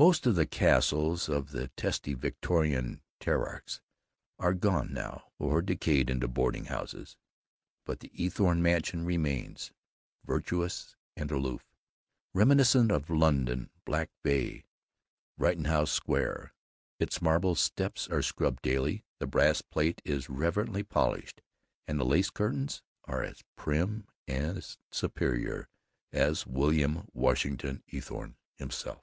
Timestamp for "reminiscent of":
12.32-13.10